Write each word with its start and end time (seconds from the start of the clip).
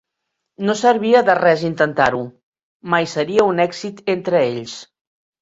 No 0.69 0.75
servia 0.77 1.19
de 1.27 1.35
res 1.39 1.65
intentar-ho: 1.67 2.23
mai 2.95 3.09
seria 3.13 3.47
un 3.53 3.63
èxit 3.67 4.03
entre 4.17 4.43
ells. 4.51 4.77